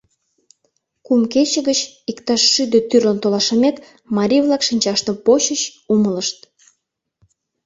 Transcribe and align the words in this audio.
Кум 1.05 1.21
кече 1.33 1.59
гыч, 1.67 1.79
иктаж 2.11 2.41
шӱдӧ 2.53 2.79
тӱрлын 2.89 3.17
толашымек, 3.23 3.75
марий-влак 4.15 4.61
шинчаштым 4.67 5.15
почыч, 5.25 5.61
умылышт: 5.93 6.37